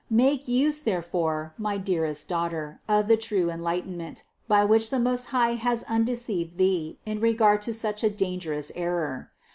[0.09, 0.47] 456.
[0.47, 5.53] Make use therefore, my dearest daughter, of the true enlightenment, by which the Most High
[5.53, 9.29] has un deceived thee in regard to such a dangerous error.